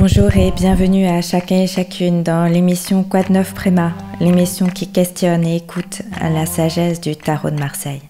[0.00, 5.46] Bonjour et bienvenue à chacun et chacune dans l'émission de neuf Préma, l'émission qui questionne
[5.46, 8.00] et écoute la sagesse du tarot de Marseille.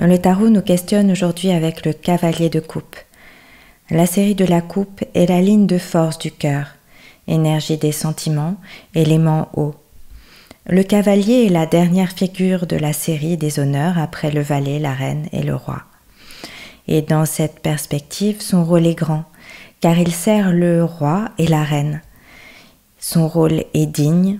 [0.00, 2.96] Le tarot nous questionne aujourd'hui avec le cavalier de coupe.
[3.88, 6.66] La série de la coupe est la ligne de force du cœur,
[7.28, 8.56] énergie des sentiments,
[8.96, 9.76] élément haut.
[10.66, 14.94] Le cavalier est la dernière figure de la série des honneurs après le valet, la
[14.94, 15.84] reine et le roi.
[16.88, 19.22] Et dans cette perspective, son rôle est grand
[19.80, 22.02] car il sert le roi et la reine.
[22.98, 24.38] Son rôle est digne,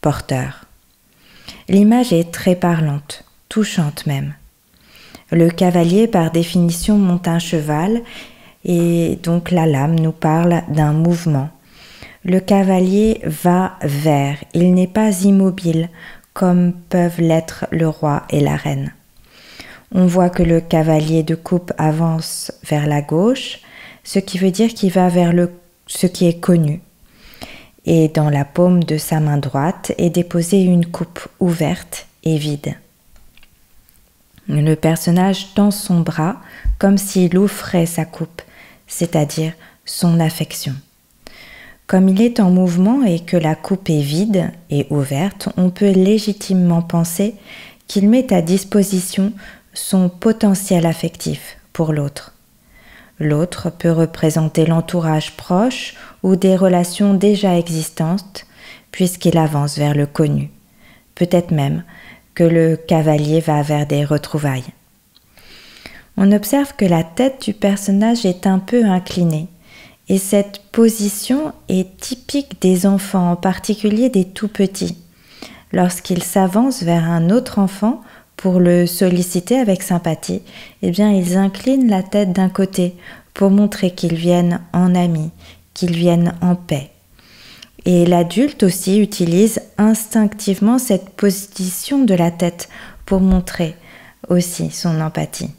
[0.00, 0.64] porteur.
[1.68, 4.34] L'image est très parlante, touchante même.
[5.30, 8.02] Le cavalier, par définition, monte un cheval,
[8.64, 11.50] et donc la lame nous parle d'un mouvement.
[12.24, 15.88] Le cavalier va vers, il n'est pas immobile,
[16.34, 18.92] comme peuvent l'être le roi et la reine.
[19.92, 23.60] On voit que le cavalier de coupe avance vers la gauche,
[24.12, 25.32] ce qui veut dire qu'il va vers
[25.86, 26.80] ce qui est connu.
[27.86, 32.74] Et dans la paume de sa main droite est déposée une coupe ouverte et vide.
[34.48, 36.40] Le personnage tend son bras
[36.80, 38.42] comme s'il offrait sa coupe,
[38.88, 39.52] c'est-à-dire
[39.84, 40.74] son affection.
[41.86, 45.92] Comme il est en mouvement et que la coupe est vide et ouverte, on peut
[45.92, 47.36] légitimement penser
[47.86, 49.32] qu'il met à disposition
[49.72, 52.34] son potentiel affectif pour l'autre.
[53.20, 58.46] L'autre peut représenter l'entourage proche ou des relations déjà existantes,
[58.92, 60.50] puisqu'il avance vers le connu.
[61.14, 61.84] Peut-être même
[62.34, 64.72] que le cavalier va vers des retrouvailles.
[66.16, 69.48] On observe que la tête du personnage est un peu inclinée,
[70.08, 74.96] et cette position est typique des enfants, en particulier des tout petits.
[75.72, 78.00] Lorsqu'ils s'avancent vers un autre enfant,
[78.40, 80.40] pour le solliciter avec sympathie,
[80.80, 82.96] eh bien ils inclinent la tête d'un côté
[83.34, 85.30] pour montrer qu'ils viennent en amis,
[85.74, 86.90] qu'ils viennent en paix.
[87.84, 92.70] Et l'adulte aussi utilise instinctivement cette position de la tête
[93.04, 93.76] pour montrer
[94.30, 95.50] aussi son empathie.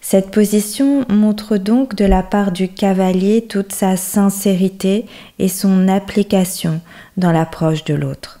[0.00, 5.06] Cette position montre donc de la part du cavalier toute sa sincérité
[5.40, 6.80] et son application
[7.16, 8.37] dans l'approche de l'autre.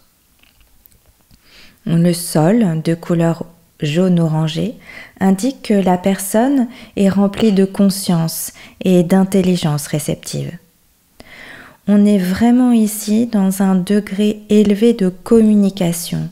[1.90, 3.46] Le sol, de couleur
[3.80, 4.74] jaune-orangé,
[5.20, 8.52] indique que la personne est remplie de conscience
[8.84, 10.52] et d'intelligence réceptive.
[11.86, 16.28] On est vraiment ici dans un degré élevé de communication.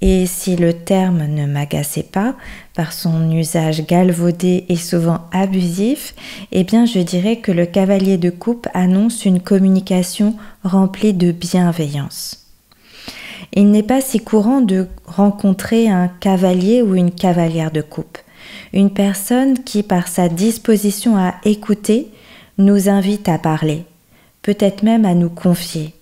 [0.00, 2.34] Et si le terme ne m'agaçait pas
[2.74, 6.14] par son usage galvaudé et souvent abusif,
[6.50, 10.34] eh bien je dirais que le cavalier de coupe annonce une communication
[10.64, 12.47] remplie de bienveillance.
[13.52, 18.18] Il n'est pas si courant de rencontrer un cavalier ou une cavalière de coupe,
[18.72, 22.08] une personne qui, par sa disposition à écouter,
[22.58, 23.84] nous invite à parler,
[24.42, 25.94] peut-être même à nous confier.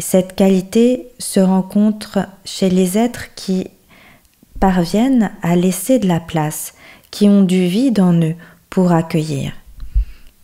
[0.00, 3.66] cette qualité se rencontre chez les êtres qui
[4.60, 6.74] parviennent à laisser de la place,
[7.10, 8.34] qui ont du vide en eux
[8.70, 9.52] pour accueillir.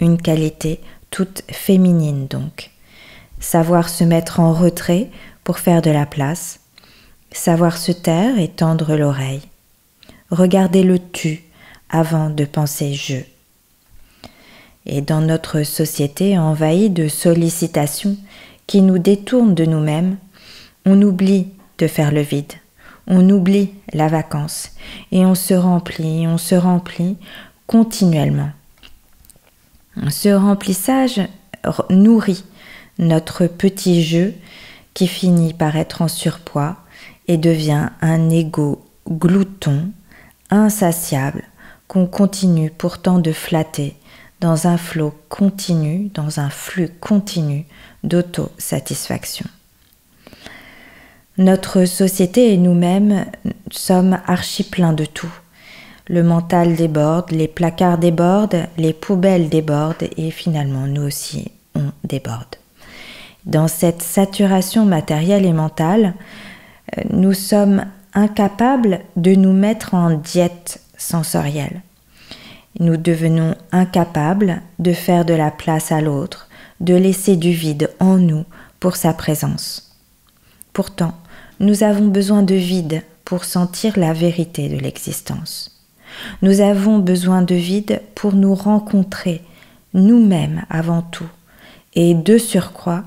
[0.00, 2.70] Une qualité toute féminine donc.
[3.38, 5.10] Savoir se mettre en retrait
[5.44, 6.60] pour faire de la place,
[7.30, 9.42] savoir se taire et tendre l'oreille,
[10.30, 11.42] regarder le tu
[11.90, 13.16] avant de penser je.
[14.86, 18.16] Et dans notre société envahie de sollicitations
[18.66, 20.16] qui nous détournent de nous-mêmes,
[20.86, 22.52] on oublie de faire le vide,
[23.06, 24.72] on oublie la vacance
[25.12, 27.16] et on se remplit, on se remplit
[27.66, 28.50] continuellement.
[30.10, 31.20] Ce remplissage
[31.90, 32.44] nourrit
[32.98, 34.34] notre petit jeu
[34.94, 36.76] qui finit par être en surpoids
[37.28, 39.90] et devient un ego glouton,
[40.50, 41.42] insatiable,
[41.88, 43.96] qu'on continue pourtant de flatter
[44.40, 47.66] dans un flot continu, dans un flux continu
[48.02, 49.46] d'autosatisfaction.
[51.36, 53.26] Notre société et nous-mêmes
[53.70, 55.32] sommes archi pleins de tout.
[56.06, 62.56] Le mental déborde, les placards débordent, les poubelles débordent et finalement nous aussi on déborde.
[63.46, 66.14] Dans cette saturation matérielle et mentale,
[66.96, 71.82] euh, nous sommes incapables de nous mettre en diète sensorielle.
[72.80, 76.48] Nous devenons incapables de faire de la place à l'autre,
[76.80, 78.44] de laisser du vide en nous
[78.80, 79.96] pour sa présence.
[80.72, 81.14] Pourtant,
[81.60, 85.82] nous avons besoin de vide pour sentir la vérité de l'existence.
[86.42, 89.42] Nous avons besoin de vide pour nous rencontrer,
[89.92, 91.28] nous-mêmes avant tout,
[91.94, 93.04] et de surcroît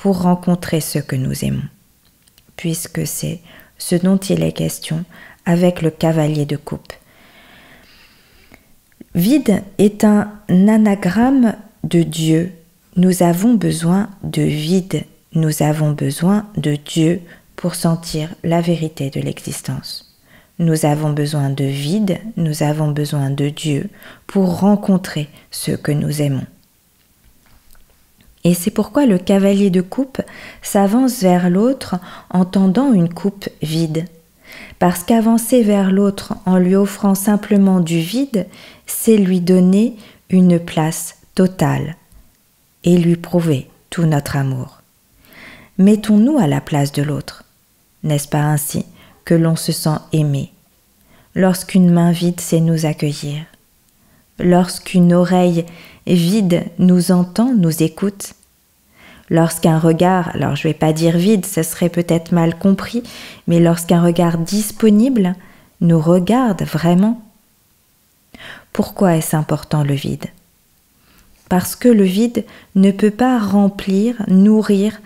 [0.00, 1.68] pour rencontrer ce que nous aimons,
[2.56, 3.40] puisque c'est
[3.78, 5.04] ce dont il est question
[5.46, 6.92] avec le cavalier de coupe.
[9.14, 11.54] Vide est un anagramme
[11.84, 12.52] de Dieu
[12.96, 17.20] nous avons besoin de vide, nous avons besoin de Dieu
[17.54, 20.18] pour sentir la vérité de l'existence.
[20.58, 23.88] Nous avons besoin de vide, nous avons besoin de Dieu
[24.26, 26.46] pour rencontrer ce que nous aimons.
[28.44, 30.22] Et c'est pourquoi le cavalier de coupe
[30.62, 31.96] s'avance vers l'autre
[32.30, 34.06] en tendant une coupe vide.
[34.78, 38.46] Parce qu'avancer vers l'autre en lui offrant simplement du vide,
[38.86, 39.96] c'est lui donner
[40.30, 41.96] une place totale
[42.84, 44.80] et lui prouver tout notre amour.
[45.78, 47.44] Mettons-nous à la place de l'autre.
[48.02, 48.86] N'est-ce pas ainsi
[49.24, 50.52] que l'on se sent aimé
[51.34, 53.44] Lorsqu'une main vide sait nous accueillir,
[54.42, 55.64] lorsqu'une oreille
[56.06, 58.34] vide nous entend, nous écoute,
[59.28, 63.02] lorsqu'un regard, alors je ne vais pas dire vide, ce serait peut-être mal compris,
[63.46, 65.34] mais lorsqu'un regard disponible
[65.80, 67.22] nous regarde vraiment.
[68.72, 70.26] Pourquoi est-ce important le vide?
[71.48, 72.44] Parce que le vide
[72.74, 75.00] ne peut pas remplir, nourrir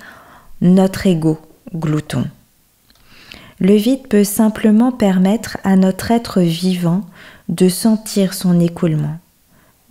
[0.60, 1.38] notre ego
[1.74, 2.24] glouton.
[3.60, 7.02] Le vide peut simplement permettre à notre être vivant
[7.48, 9.18] de sentir son écoulement,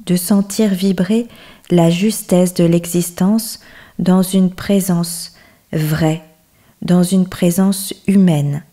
[0.06, 1.28] de sentir vibrer
[1.70, 3.60] la justesse de l'existence
[4.00, 5.34] dans une présence
[5.72, 6.24] vraie,
[6.82, 8.64] dans une présence humaine,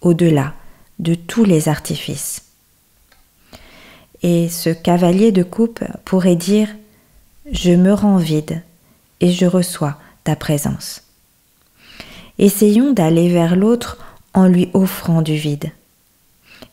[0.00, 0.54] au-delà
[0.98, 2.44] de tous les artifices.
[4.22, 6.68] Et ce cavalier de coupe pourrait dire
[7.50, 8.62] je me rends vide
[9.20, 11.02] et je reçois ta présence.
[12.38, 13.98] Essayons d'aller vers l'autre
[14.34, 15.70] en lui offrant du vide.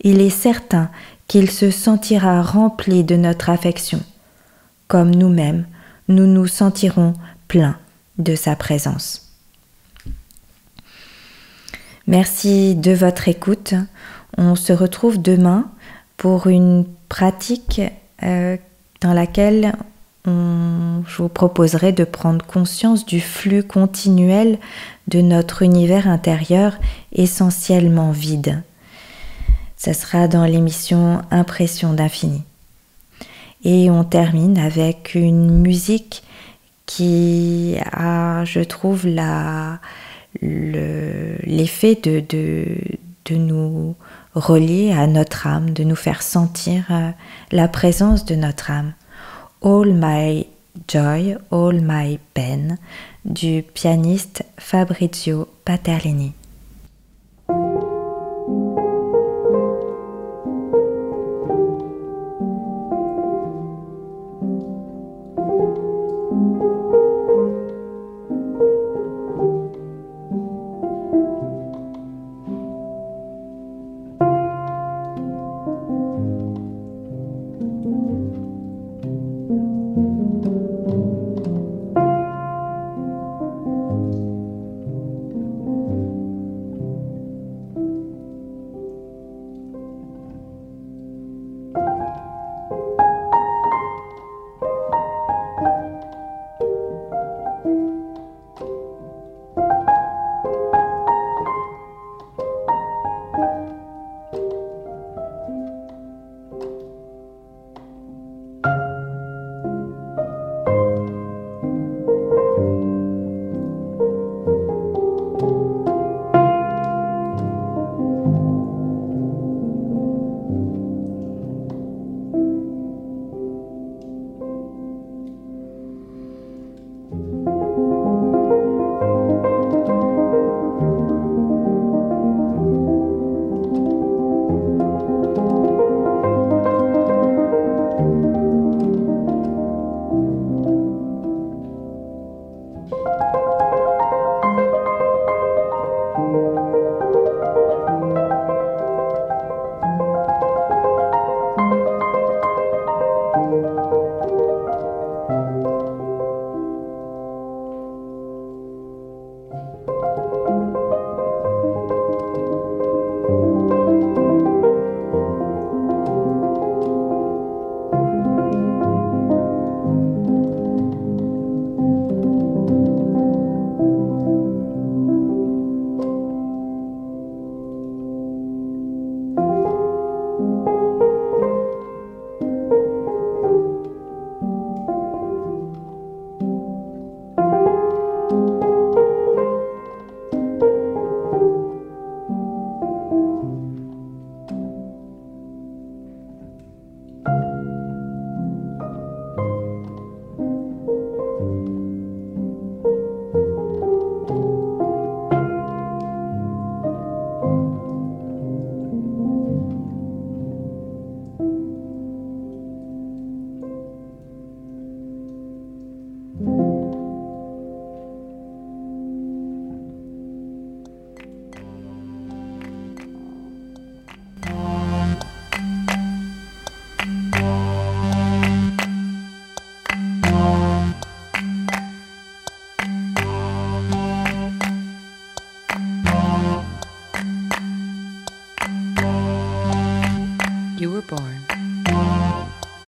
[0.05, 0.91] Il est certain
[1.27, 3.99] qu'il se sentira rempli de notre affection,
[4.87, 5.65] comme nous-mêmes
[6.07, 7.13] nous nous sentirons
[7.47, 7.77] pleins
[8.19, 9.33] de sa présence.
[12.05, 13.73] Merci de votre écoute.
[14.37, 15.71] On se retrouve demain
[16.17, 17.81] pour une pratique
[18.21, 18.57] euh,
[19.01, 19.73] dans laquelle
[20.27, 24.59] je vous proposerai de prendre conscience du flux continuel
[25.07, 26.77] de notre univers intérieur
[27.11, 28.63] essentiellement vide.
[29.77, 32.43] Ça sera dans l'émission Impression d'infini.
[33.63, 36.23] Et on termine avec une musique
[36.85, 39.07] qui a, je trouve,
[40.41, 42.23] l'effet de,
[43.31, 43.95] nous
[44.35, 47.09] relier à notre âme, de nous faire sentir euh,
[47.51, 48.93] la présence de notre âme.
[49.63, 50.45] All My
[50.87, 52.77] Joy, All My Pain
[53.23, 56.33] du pianiste Fabrizio Paterlini.